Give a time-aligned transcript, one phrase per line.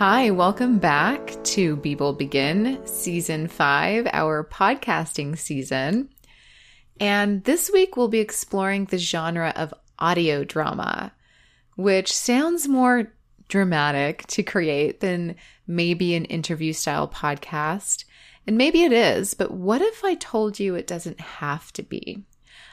[0.00, 6.08] Hi, welcome back to Be Bold Begin, Season 5, our podcasting season.
[6.98, 11.12] And this week we'll be exploring the genre of audio drama,
[11.76, 13.12] which sounds more
[13.48, 15.36] dramatic to create than
[15.66, 18.06] maybe an interview style podcast.
[18.46, 22.24] And maybe it is, but what if I told you it doesn't have to be?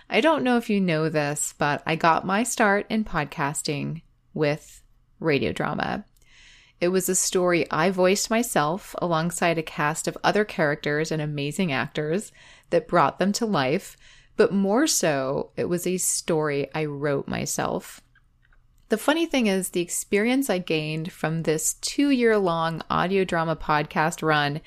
[0.10, 4.04] I don't know if you know this, but I got my start in podcasting
[4.34, 4.82] with
[5.20, 6.06] radio drama.
[6.80, 11.72] It was a story I voiced myself alongside a cast of other characters and amazing
[11.72, 12.32] actors
[12.70, 13.98] that brought them to life,
[14.36, 18.02] but more so, it was a story I wrote myself.
[18.90, 23.56] The funny thing is, the experience I gained from this two year long audio drama
[23.56, 24.62] podcast run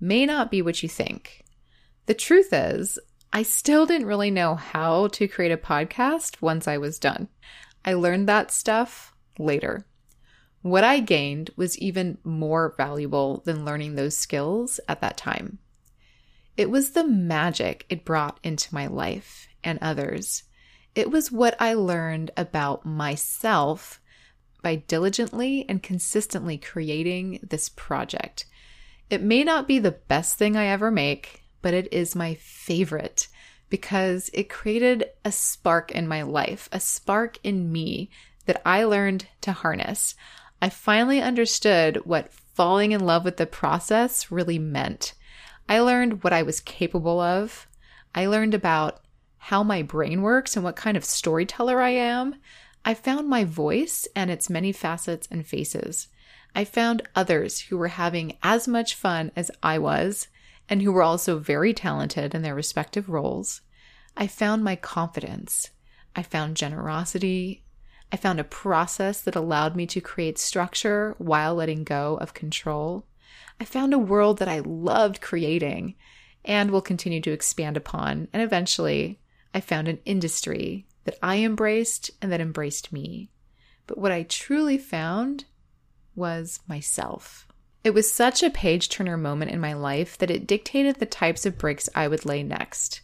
[0.00, 1.44] may not be what you think.
[2.06, 2.98] The truth is,
[3.32, 7.28] I still didn't really know how to create a podcast once I was done.
[7.84, 9.84] I learned that stuff later.
[10.62, 15.58] What I gained was even more valuable than learning those skills at that time.
[16.56, 20.42] It was the magic it brought into my life and others.
[20.94, 24.00] It was what I learned about myself
[24.62, 28.44] by diligently and consistently creating this project.
[29.08, 33.28] It may not be the best thing I ever make, but it is my favorite
[33.70, 38.10] because it created a spark in my life, a spark in me
[38.44, 40.14] that I learned to harness.
[40.62, 45.14] I finally understood what falling in love with the process really meant.
[45.68, 47.66] I learned what I was capable of.
[48.14, 49.00] I learned about
[49.38, 52.34] how my brain works and what kind of storyteller I am.
[52.84, 56.08] I found my voice and its many facets and faces.
[56.54, 60.28] I found others who were having as much fun as I was
[60.68, 63.62] and who were also very talented in their respective roles.
[64.16, 65.70] I found my confidence.
[66.14, 67.62] I found generosity
[68.12, 73.06] I found a process that allowed me to create structure while letting go of control.
[73.60, 75.94] I found a world that I loved creating
[76.44, 78.28] and will continue to expand upon.
[78.32, 79.20] And eventually,
[79.54, 83.30] I found an industry that I embraced and that embraced me.
[83.86, 85.44] But what I truly found
[86.14, 87.46] was myself.
[87.82, 91.46] It was such a page turner moment in my life that it dictated the types
[91.46, 93.00] of bricks I would lay next.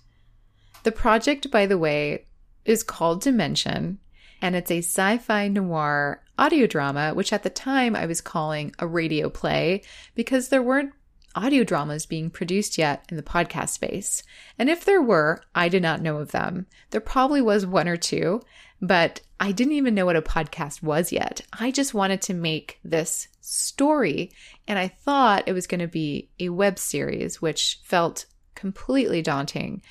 [0.83, 2.27] The project, by the way,
[2.65, 3.99] is called Dimension
[4.47, 8.73] and it's a sci fi noir audio drama, which at the time I was calling
[8.79, 9.83] a radio play
[10.15, 10.93] because there weren't
[11.35, 14.23] audio dramas being produced yet in the podcast space.
[14.57, 16.67] And if there were, I did not know of them.
[16.91, 18.41] There probably was one or two,
[18.81, 21.41] but I didn't even know what a podcast was yet.
[21.53, 24.31] I just wanted to make this story,
[24.69, 29.83] and I thought it was going to be a web series, which felt completely daunting.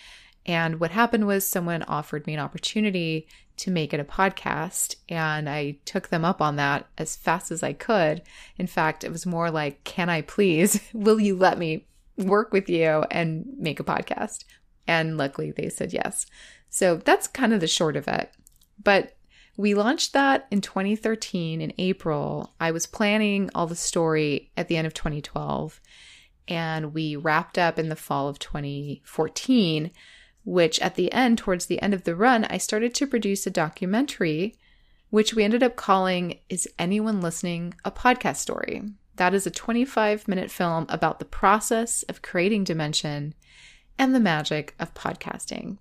[0.46, 4.96] And what happened was someone offered me an opportunity to make it a podcast.
[5.10, 8.22] And I took them up on that as fast as I could.
[8.58, 11.86] In fact, it was more like, can I please, will you let me
[12.18, 14.44] work with you and make a podcast?
[14.88, 16.26] And luckily they said yes.
[16.70, 18.32] So that's kind of the short of it.
[18.84, 19.16] But
[19.58, 22.54] we launched that in 2013 in April.
[22.60, 25.80] I was planning all the story at the end of 2012
[26.48, 29.92] and we wrapped up in the fall of 2014
[30.46, 33.52] which at the end, towards the end of the run, I started to produce a
[33.52, 34.56] documentary,
[35.10, 37.74] which we ended up calling Is Anyone Listening?
[37.84, 38.84] A Podcast Story.
[39.18, 43.34] That is a 25 minute film about the process of creating Dimension
[43.98, 45.78] and the magic of podcasting.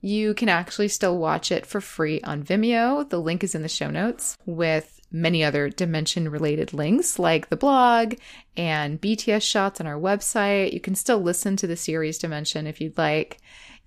[0.00, 3.08] You can actually still watch it for free on Vimeo.
[3.08, 7.56] The link is in the show notes with many other dimension related links like the
[7.56, 8.14] blog
[8.56, 10.72] and BTS shots on our website.
[10.72, 13.38] You can still listen to the series Dimension if you'd like.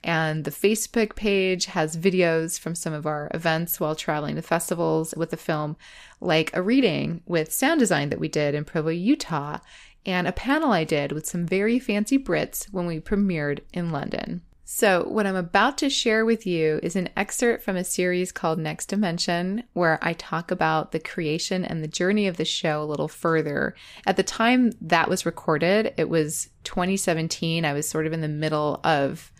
[0.03, 5.13] And the Facebook page has videos from some of our events while traveling to festivals
[5.15, 5.77] with the film,
[6.19, 9.59] like a reading with sound design that we did in Provo, Utah,
[10.05, 14.41] and a panel I did with some very fancy Brits when we premiered in London.
[14.73, 18.57] So, what I'm about to share with you is an excerpt from a series called
[18.57, 22.85] Next Dimension, where I talk about the creation and the journey of the show a
[22.85, 23.75] little further.
[24.07, 27.65] At the time that was recorded, it was 2017.
[27.65, 29.30] I was sort of in the middle of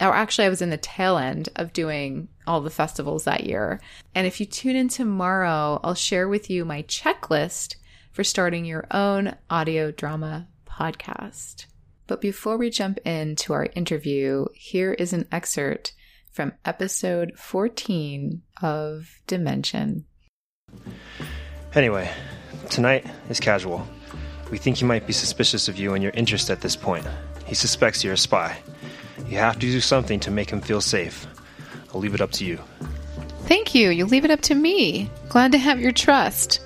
[0.00, 3.80] or actually, I was in the tail end of doing all the festivals that year.
[4.14, 7.76] And if you tune in tomorrow, I'll share with you my checklist
[8.12, 11.66] for starting your own audio drama podcast.
[12.06, 15.92] But before we jump into our interview, here is an excerpt
[16.30, 20.06] from episode 14 of Dimension.
[21.74, 22.10] Anyway,
[22.70, 23.86] tonight is casual.
[24.50, 27.06] We think he might be suspicious of you and your interest at this point.
[27.46, 28.58] He suspects you're a spy.
[29.26, 31.26] You have to do something to make him feel safe.
[31.94, 32.58] I'll leave it up to you.
[33.44, 33.90] Thank you.
[33.90, 35.10] You leave it up to me.
[35.28, 36.60] Glad to have your trust.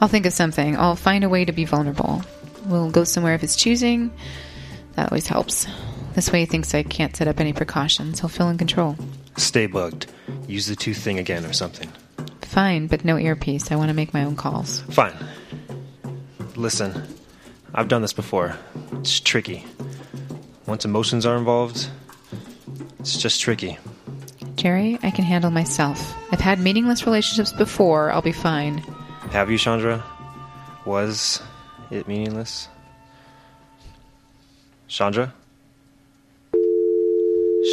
[0.00, 0.76] I'll think of something.
[0.76, 2.22] I'll find a way to be vulnerable.
[2.66, 4.12] We'll go somewhere of his choosing.
[4.94, 5.66] That always helps.
[6.14, 8.20] This way he thinks I can't set up any precautions.
[8.20, 8.96] He'll feel in control.
[9.36, 10.06] Stay bugged.
[10.46, 11.90] Use the tooth thing again or something.
[12.42, 13.70] Fine, but no earpiece.
[13.70, 14.80] I want to make my own calls.
[14.90, 15.14] Fine.
[16.56, 17.06] Listen,
[17.74, 18.56] I've done this before.
[18.94, 19.64] It's tricky.
[20.68, 21.88] Once emotions are involved,
[23.00, 23.78] it's just tricky.
[24.54, 26.14] Jerry, I can handle myself.
[26.30, 28.12] I've had meaningless relationships before.
[28.12, 28.78] I'll be fine.
[29.30, 30.04] Have you, Chandra?
[30.84, 31.40] Was
[31.90, 32.68] it meaningless?
[34.88, 35.32] Chandra?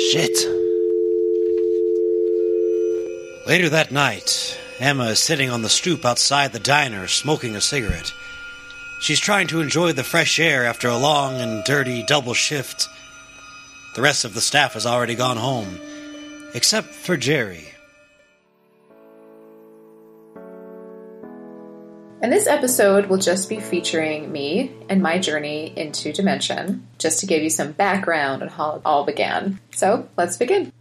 [0.09, 0.37] Shit!
[3.45, 8.13] Later that night, Emma is sitting on the stoop outside the diner smoking a cigarette.
[8.99, 12.87] She's trying to enjoy the fresh air after a long and dirty double shift.
[13.95, 15.79] The rest of the staff has already gone home,
[16.53, 17.69] except for Jerry.
[22.21, 27.27] And this episode will just be featuring me and my journey into Dimension, just to
[27.27, 29.59] give you some background on how it all began.
[29.75, 30.73] So let's begin.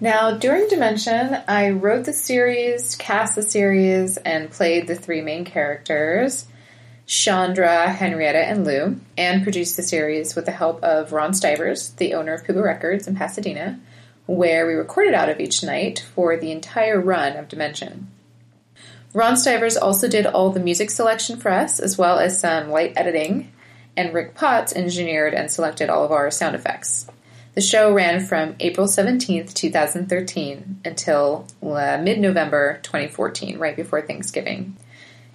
[0.00, 5.44] Now, during Dimension, I wrote the series, cast the series, and played the three main
[5.44, 6.46] characters
[7.10, 12.14] Chandra, Henrietta, and Lou, and produced the series with the help of Ron Stivers, the
[12.14, 13.80] owner of Puba Records in Pasadena,
[14.26, 18.06] where we recorded out of each night for the entire run of Dimension.
[19.12, 22.92] Ron Stivers also did all the music selection for us, as well as some light
[22.94, 23.50] editing,
[23.96, 27.08] and Rick Potts engineered and selected all of our sound effects.
[27.56, 34.76] The show ran from April 17th, 2013 until uh, mid November 2014, right before Thanksgiving.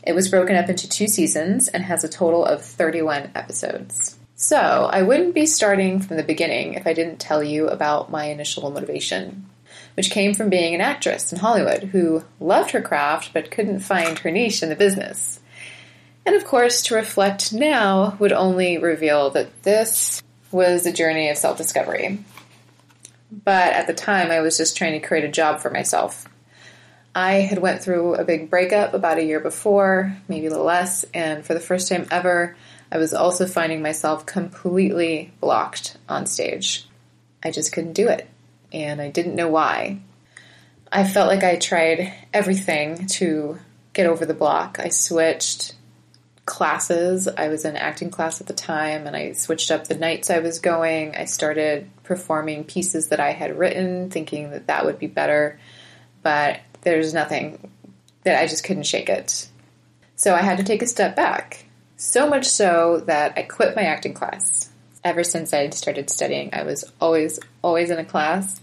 [0.05, 4.17] It was broken up into two seasons and has a total of 31 episodes.
[4.35, 8.25] So, I wouldn't be starting from the beginning if I didn't tell you about my
[8.25, 9.45] initial motivation
[9.95, 14.19] which came from being an actress in Hollywood who loved her craft but couldn't find
[14.19, 15.39] her niche in the business.
[16.25, 21.37] And of course, to reflect now would only reveal that this was a journey of
[21.37, 22.19] self discovery.
[23.31, 26.27] But at the time, I was just trying to create a job for myself.
[27.15, 31.05] I had went through a big breakup about a year before, maybe a little less,
[31.13, 32.57] and for the first time ever,
[32.91, 36.85] I was also finding myself completely blocked on stage.
[37.41, 38.27] I just couldn't do it
[38.73, 39.99] and I didn't know why.
[40.91, 43.59] I felt like I tried everything to
[43.93, 44.77] get over the block.
[44.79, 45.75] I switched
[46.45, 47.27] classes.
[47.27, 50.39] I was in acting class at the time and I switched up the nights I
[50.39, 51.15] was going.
[51.15, 55.59] I started performing pieces that I had written, thinking that that would be better,
[56.21, 57.59] but there's nothing
[58.23, 59.49] that I just couldn't shake it.
[60.15, 61.65] So I had to take a step back.
[61.97, 64.69] So much so that I quit my acting class.
[65.03, 68.61] Ever since I started studying, I was always, always in a class.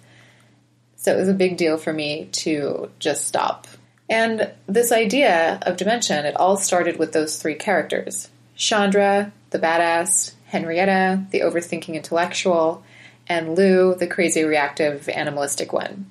[0.96, 3.66] So it was a big deal for me to just stop.
[4.08, 10.32] And this idea of dimension, it all started with those three characters Chandra, the badass,
[10.46, 12.84] Henrietta, the overthinking intellectual,
[13.26, 16.10] and Lou, the crazy reactive animalistic one.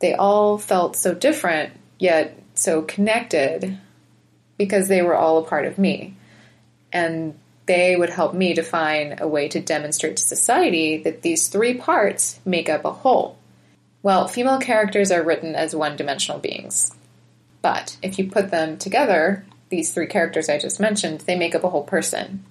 [0.00, 3.78] They all felt so different, yet so connected
[4.56, 6.16] because they were all a part of me.
[6.92, 11.74] And they would help me define a way to demonstrate to society that these three
[11.74, 13.38] parts make up a whole.
[14.02, 16.94] Well, female characters are written as one dimensional beings.
[17.60, 21.64] But if you put them together, these three characters I just mentioned, they make up
[21.64, 22.44] a whole person.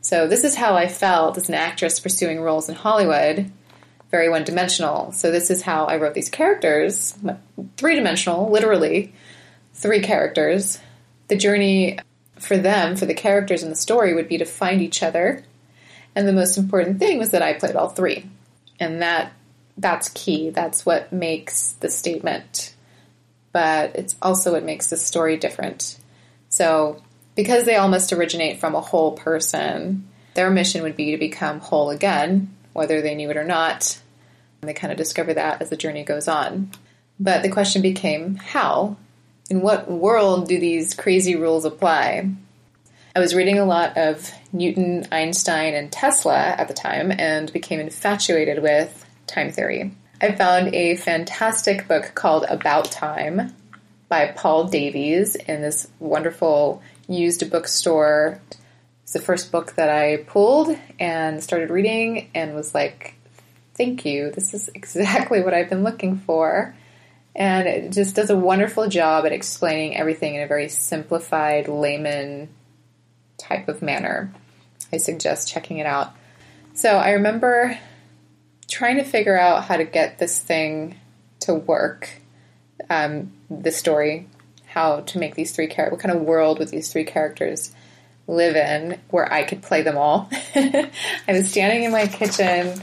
[0.00, 3.50] So, this is how I felt as an actress pursuing roles in Hollywood,
[4.14, 5.10] very one dimensional.
[5.10, 7.18] So, this is how I wrote these characters,
[7.76, 9.12] three dimensional, literally,
[9.72, 10.78] three characters.
[11.26, 11.98] The journey
[12.38, 15.42] for them, for the characters in the story, would be to find each other.
[16.14, 18.24] And the most important thing was that I played all three.
[18.78, 19.32] And that
[19.76, 20.50] that's key.
[20.50, 22.72] That's what makes the statement,
[23.50, 25.98] but it's also what makes the story different.
[26.50, 27.02] So,
[27.34, 31.58] because they all must originate from a whole person, their mission would be to become
[31.58, 33.98] whole again, whether they knew it or not.
[34.64, 36.70] And they kind of discover that as the journey goes on.
[37.20, 38.96] But the question became how?
[39.50, 42.30] In what world do these crazy rules apply?
[43.14, 47.78] I was reading a lot of Newton, Einstein, and Tesla at the time and became
[47.78, 49.92] infatuated with time theory.
[50.22, 53.54] I found a fantastic book called About Time
[54.08, 58.40] by Paul Davies in this wonderful used bookstore.
[59.02, 63.16] It's the first book that I pulled and started reading and was like,
[63.76, 64.30] thank you.
[64.30, 66.74] This is exactly what I've been looking for.
[67.36, 72.48] And it just does a wonderful job at explaining everything in a very simplified, layman
[73.38, 74.32] type of manner.
[74.92, 76.12] I suggest checking it out.
[76.74, 77.78] So I remember
[78.68, 80.96] trying to figure out how to get this thing
[81.40, 82.08] to work.
[82.88, 84.28] Um, the story,
[84.66, 87.72] how to make these three characters, what kind of world would these three characters
[88.26, 90.28] live in where I could play them all.
[90.54, 90.90] I
[91.28, 92.80] was standing in my kitchen,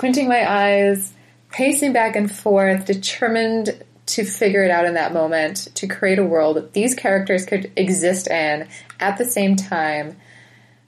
[0.00, 1.12] squinting my eyes,
[1.50, 6.24] pacing back and forth, determined to figure it out in that moment, to create a
[6.24, 8.66] world that these characters could exist in
[8.98, 10.16] at the same time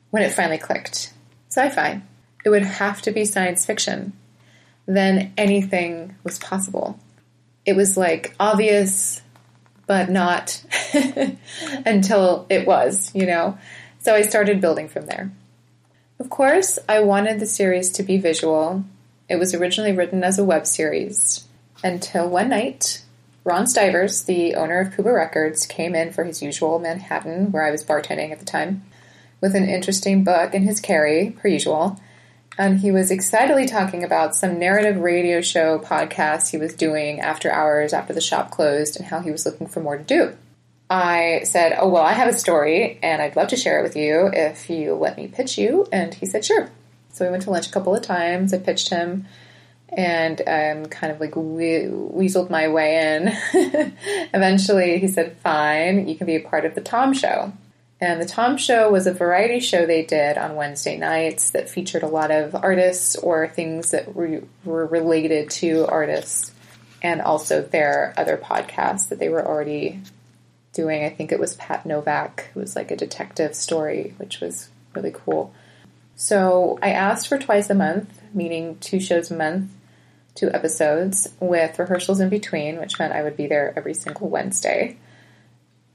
[0.08, 1.12] when it finally clicked.
[1.50, 2.00] Sci fi.
[2.42, 4.14] It would have to be science fiction.
[4.86, 6.98] Then anything was possible.
[7.66, 9.20] It was like obvious,
[9.86, 10.64] but not
[11.84, 13.58] until it was, you know?
[13.98, 15.30] So I started building from there.
[16.18, 18.84] Of course, I wanted the series to be visual.
[19.32, 21.48] It was originally written as a web series
[21.82, 23.02] until one night,
[23.44, 27.70] Ron Stivers, the owner of Puba Records, came in for his usual Manhattan, where I
[27.70, 28.84] was bartending at the time,
[29.40, 31.98] with an interesting book in his carry, per usual.
[32.58, 37.50] And he was excitedly talking about some narrative radio show podcast he was doing after
[37.50, 40.36] hours after the shop closed and how he was looking for more to do.
[40.90, 43.96] I said, Oh, well, I have a story and I'd love to share it with
[43.96, 45.88] you if you let me pitch you.
[45.90, 46.68] And he said, Sure.
[47.12, 48.52] So we went to lunch a couple of times.
[48.52, 49.26] I pitched him
[49.90, 53.28] and um, kind of like we- weaseled my way in.
[54.34, 57.52] Eventually, he said, Fine, you can be a part of the Tom Show.
[58.00, 62.02] And the Tom Show was a variety show they did on Wednesday nights that featured
[62.02, 66.50] a lot of artists or things that re- were related to artists
[67.00, 70.00] and also their other podcasts that they were already
[70.72, 71.04] doing.
[71.04, 75.12] I think it was Pat Novak, who was like a detective story, which was really
[75.14, 75.54] cool.
[76.16, 79.70] So I asked for twice a month, meaning two shows a month,
[80.34, 84.96] two episodes, with rehearsals in between, which meant I would be there every single Wednesday,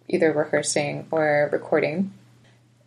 [0.08, 2.14] either rehearsing or recording.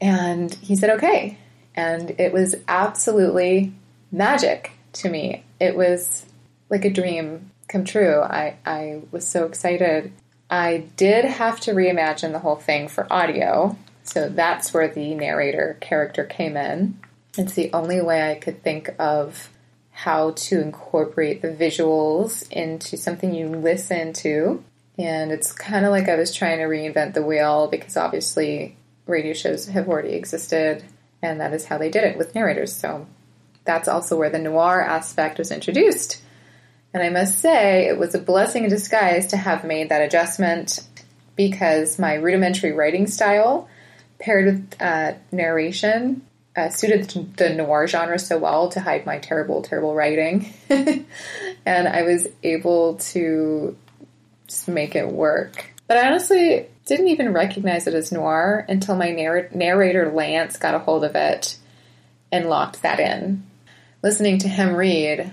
[0.01, 1.39] And he said, okay.
[1.75, 3.73] And it was absolutely
[4.11, 5.45] magic to me.
[5.61, 6.27] It was
[6.69, 8.21] like a dream come true.
[8.21, 10.13] I, I was so excited.
[10.51, 15.79] I did have to reimagine the whole thing for audio, so that's where the narrator
[15.81, 16.99] character came in.
[17.39, 19.51] It's the only way I could think of
[19.93, 24.65] how to incorporate the visuals into something you listen to.
[24.99, 29.33] And it's kind of like I was trying to reinvent the wheel because obviously radio
[29.33, 30.85] shows have already existed,
[31.23, 32.75] and that is how they did it with narrators.
[32.75, 33.07] So
[33.65, 36.23] that's also where the noir aspect was introduced.
[36.93, 40.81] And I must say, it was a blessing in disguise to have made that adjustment
[41.37, 43.69] because my rudimentary writing style,
[44.19, 46.23] paired with uh, narration,
[46.57, 50.53] uh, suited the noir genre so well to hide my terrible, terrible writing.
[50.69, 53.77] and I was able to
[54.47, 55.73] just make it work.
[55.87, 60.75] But I honestly didn't even recognize it as noir until my narr- narrator Lance got
[60.75, 61.57] a hold of it
[62.33, 63.45] and locked that in.
[64.03, 65.33] Listening to him read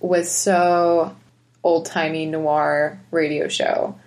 [0.00, 1.16] was so
[1.62, 3.98] old timey noir radio show.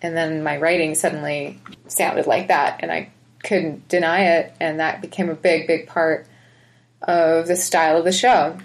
[0.00, 3.10] And then my writing suddenly sounded like that, and I
[3.42, 6.26] couldn't deny it, and that became a big, big part
[7.02, 8.58] of the style of the show.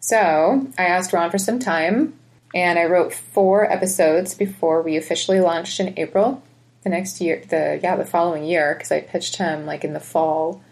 [0.00, 2.14] So I asked Ron for some time,
[2.54, 6.42] and I wrote four episodes before we officially launched in April
[6.82, 10.00] the next year, the yeah, the following year, because I pitched him like in the
[10.00, 10.62] fall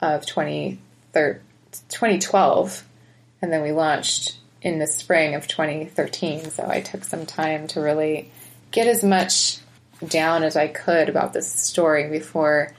[0.00, 2.84] of 2012,
[3.42, 6.50] and then we launched in the spring of 2013.
[6.50, 8.30] So I took some time to really
[8.70, 9.58] get as much
[10.06, 12.74] down as I could about this story before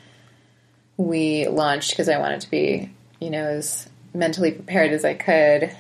[0.98, 5.76] we launched because I wanted to be, you know, as mentally prepared as I could.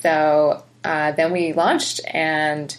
[0.00, 2.76] So uh, then we launched and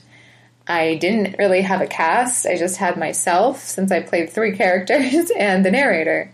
[0.68, 2.46] I didn't really have a cast.
[2.46, 6.32] I just had myself since I played three characters and the narrator.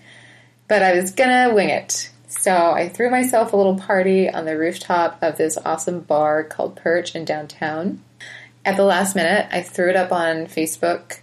[0.67, 2.12] But I was gonna wing it.
[2.27, 6.75] So I threw myself a little party on the rooftop of this awesome bar called
[6.75, 8.03] Perch in downtown.
[8.65, 11.20] At the last minute, I threw it up on Facebook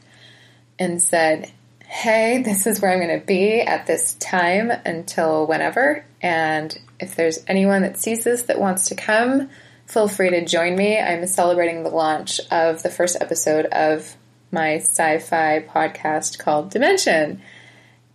[0.83, 1.51] and said,
[1.87, 6.05] Hey, this is where I'm going to be at this time until whenever.
[6.23, 9.51] And if there's anyone that sees this that wants to come,
[9.87, 10.99] feel free to join me.
[10.99, 14.17] I'm celebrating the launch of the first episode of
[14.51, 17.43] my sci fi podcast called Dimension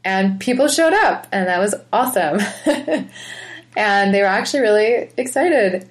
[0.08, 2.40] and people showed up and that was awesome
[3.76, 5.90] and they were actually really excited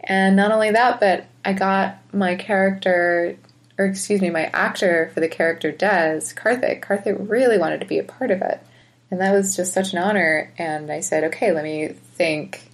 [0.00, 3.36] and not only that but i got my character
[3.78, 7.98] or excuse me my actor for the character des karthik karthik really wanted to be
[7.98, 8.60] a part of it.
[9.10, 10.52] And that was just such an honor.
[10.58, 12.70] And i said okay let me think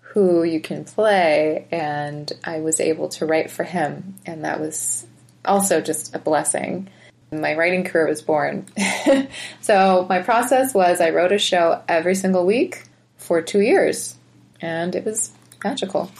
[0.00, 1.66] who you can play.
[1.70, 4.14] And i was able to write for him.
[4.26, 5.06] And that was
[5.44, 6.88] also just a blessing.
[7.30, 8.66] My writing career was born.
[9.60, 12.84] so my process was I wrote a show every single week
[13.16, 14.16] for two years,
[14.62, 16.10] and it was magical.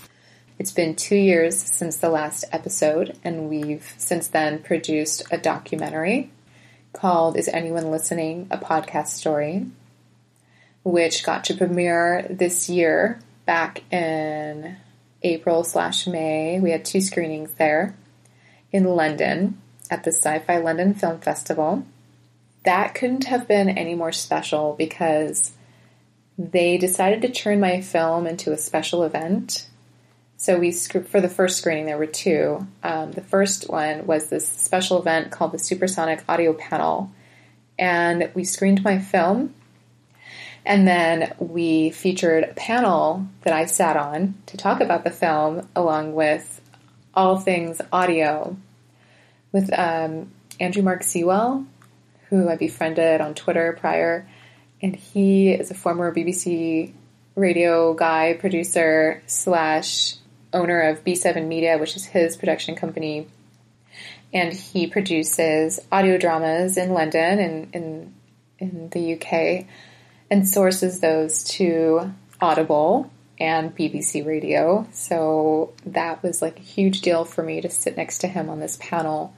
[0.59, 6.33] It's been two years since the last episode, and we've since then produced a documentary.
[6.93, 8.49] called Is Anyone Listening?
[8.51, 9.67] A Podcast Story,
[10.83, 14.77] which got to premiere this year back in
[15.23, 16.59] April slash May.
[16.59, 17.95] We had two screenings there
[18.73, 19.61] in London
[19.93, 21.87] at the Sci Fi London Film Festival.
[22.65, 25.53] That couldn't have been any more special because
[26.37, 29.69] they decided to turn my film into a special event.
[30.41, 32.65] So we for the first screening there were two.
[32.85, 37.11] Um, the first one was this special event called the Supersonic Audio Panel,
[37.77, 39.53] and we screened my film,
[40.65, 45.69] and then we featured a panel that I sat on to talk about the film,
[45.75, 46.61] along with
[47.15, 48.57] all things audio,
[49.51, 50.31] with um,
[50.61, 51.67] Andrew Mark Sewell,
[52.29, 54.29] who I befriended on Twitter prior.
[54.81, 56.93] And he is a former BBC
[57.35, 60.15] radio guy, producer slash
[60.53, 63.29] owner of B7 Media, which is his production company.
[64.33, 68.15] And he produces audio dramas in London and in,
[68.59, 69.67] in the UK
[70.31, 74.87] and sources those to Audible and BBC Radio.
[74.93, 78.61] So that was like a huge deal for me to sit next to him on
[78.61, 79.35] this panel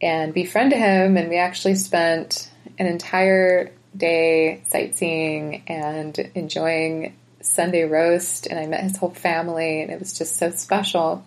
[0.00, 1.16] and befriend him.
[1.16, 8.82] And we actually spent an entire day sightseeing and enjoying Sunday roast, and I met
[8.82, 11.24] his whole family, and it was just so special.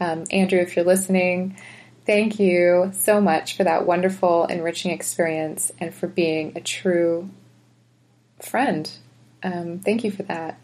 [0.00, 1.56] Um, Andrew, if you're listening,
[2.06, 7.30] thank you so much for that wonderful, enriching experience and for being a true
[8.40, 8.90] friend.
[9.42, 10.58] Um, thank you for that.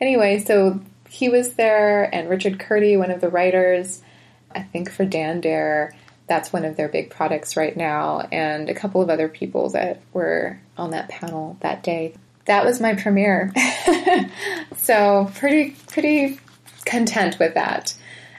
[0.00, 4.02] Anyway, so he was there, and Richard Curdy, one of the writers,
[4.54, 5.94] I think for Dan Dare,
[6.26, 10.00] that's one of their big products right now, and a couple of other people that
[10.12, 12.14] were on that panel that day.
[12.46, 13.52] That was my premiere.
[14.76, 16.38] so pretty pretty
[16.84, 17.94] content with that.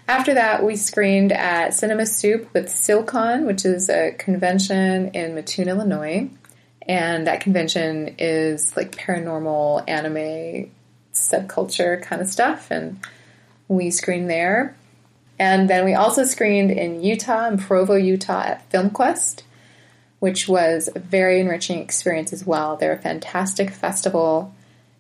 [0.08, 5.70] After that, we screened at Cinema Soup with SilCon, which is a convention in Mattoon,
[5.70, 6.30] Illinois.
[6.82, 10.72] And that convention is like paranormal anime
[11.14, 12.70] subculture kind of stuff.
[12.72, 13.00] And
[13.68, 14.76] we screened there.
[15.40, 19.44] And then we also screened in Utah, in Provo, Utah at FilmQuest,
[20.22, 22.78] which was a very enriching experience as well.
[22.78, 24.54] They're a fantastic festival.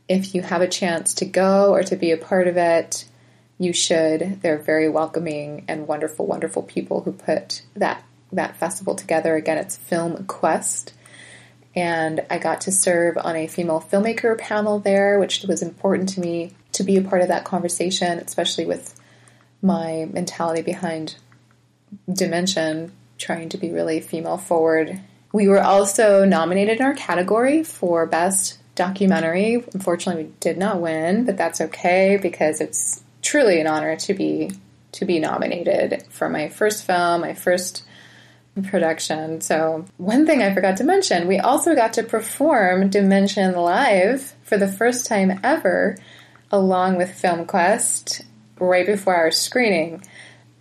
[0.09, 3.05] If you have a chance to go or to be a part of it,
[3.59, 4.41] you should.
[4.41, 9.35] They're very welcoming and wonderful, wonderful people who put that that festival together.
[9.35, 10.91] Again, it's Film Quest.
[11.75, 16.19] And I got to serve on a female filmmaker panel there, which was important to
[16.19, 18.99] me to be a part of that conversation, especially with
[19.61, 21.17] my mentality behind
[22.11, 24.99] Dimension, trying to be really female forward.
[25.33, 29.63] We were also nominated in our category for Best Documentary.
[29.73, 34.51] Unfortunately, we did not win, but that's okay because it's truly an honor to be
[34.93, 37.83] to be nominated for my first film, my first
[38.63, 39.39] production.
[39.39, 44.57] So, one thing I forgot to mention, we also got to perform Dimension live for
[44.57, 45.97] the first time ever
[46.51, 48.25] along with FilmQuest
[48.59, 50.03] right before our screening.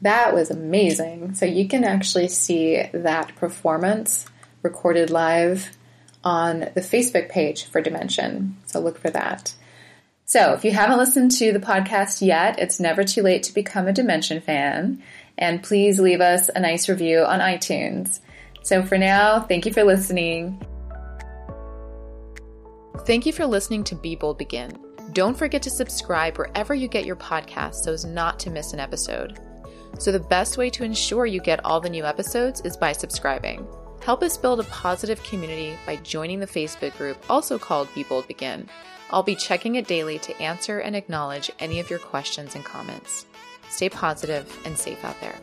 [0.02, 1.34] That was amazing.
[1.34, 4.26] So you can actually see that performance
[4.62, 5.76] recorded live
[6.22, 8.56] on the Facebook page for Dimension.
[8.66, 9.54] So look for that.
[10.26, 13.88] So if you haven't listened to the podcast yet, it's never too late to become
[13.88, 15.02] a Dimension fan.
[15.36, 18.20] And please leave us a nice review on iTunes.
[18.62, 20.64] So for now, thank you for listening.
[23.06, 24.78] Thank you for listening to Be Bold Begin.
[25.12, 28.78] Don't forget to subscribe wherever you get your podcasts so as not to miss an
[28.78, 29.40] episode.
[29.98, 33.66] So, the best way to ensure you get all the new episodes is by subscribing.
[34.00, 38.26] Help us build a positive community by joining the Facebook group, also called Be Bold
[38.26, 38.68] Begin.
[39.10, 43.26] I'll be checking it daily to answer and acknowledge any of your questions and comments.
[43.68, 45.36] Stay positive and safe out there.